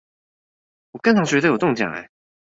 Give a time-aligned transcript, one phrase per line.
[0.93, 2.09] 我更常覺得有中獎耶